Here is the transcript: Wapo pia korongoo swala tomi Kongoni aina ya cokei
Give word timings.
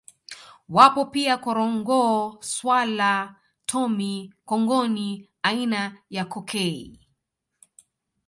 Wapo 0.75 1.01
pia 1.13 1.33
korongoo 1.43 2.17
swala 2.53 3.09
tomi 3.69 4.13
Kongoni 4.49 5.09
aina 5.49 5.81
ya 6.15 6.23
cokei 6.31 6.81